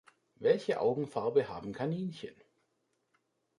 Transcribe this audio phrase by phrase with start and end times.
[0.37, 2.33] Welche Augenfarbe haben Kaninchen?